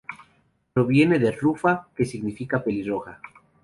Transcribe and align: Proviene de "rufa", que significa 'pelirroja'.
Proviene 0.73 1.19
de 1.19 1.31
"rufa", 1.31 1.87
que 1.95 2.05
significa 2.05 2.63
'pelirroja'. 2.63 3.21